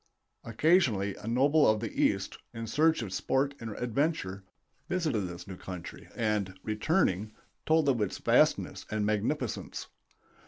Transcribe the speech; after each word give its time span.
Occasionally 0.43 1.13
a 1.17 1.27
noble 1.27 1.69
of 1.69 1.79
the 1.79 1.91
East, 2.03 2.39
in 2.55 2.65
search 2.65 3.03
of 3.03 3.13
sport 3.13 3.53
and 3.59 3.69
adventure, 3.77 4.43
visited 4.89 5.27
this 5.27 5.47
new 5.47 5.57
country 5.57 6.09
and, 6.15 6.57
returning, 6.63 7.33
told 7.67 7.87
of 7.87 8.01
its 8.01 8.17
vastness 8.17 8.87
and 8.89 9.05
magnificence. 9.05 9.87